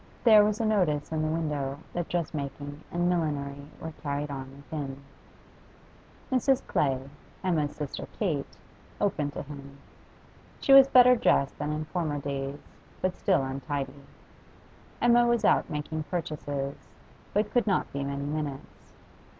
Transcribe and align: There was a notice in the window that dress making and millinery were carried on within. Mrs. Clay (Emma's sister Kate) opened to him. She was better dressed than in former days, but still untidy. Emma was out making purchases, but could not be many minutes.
There 0.23 0.43
was 0.43 0.59
a 0.59 0.65
notice 0.65 1.11
in 1.11 1.21
the 1.21 1.27
window 1.27 1.77
that 1.93 2.09
dress 2.09 2.33
making 2.33 2.83
and 2.91 3.07
millinery 3.07 3.67
were 3.79 3.91
carried 4.01 4.31
on 4.31 4.49
within. 4.57 4.99
Mrs. 6.31 6.65
Clay 6.65 7.07
(Emma's 7.43 7.75
sister 7.75 8.07
Kate) 8.17 8.57
opened 8.99 9.33
to 9.33 9.43
him. 9.43 9.77
She 10.59 10.73
was 10.73 10.87
better 10.87 11.15
dressed 11.15 11.59
than 11.59 11.71
in 11.71 11.85
former 11.85 12.17
days, 12.17 12.63
but 12.99 13.15
still 13.15 13.43
untidy. 13.43 14.01
Emma 14.99 15.27
was 15.27 15.45
out 15.45 15.69
making 15.69 16.01
purchases, 16.05 16.75
but 17.31 17.51
could 17.51 17.67
not 17.67 17.93
be 17.93 18.03
many 18.03 18.25
minutes. 18.25 18.93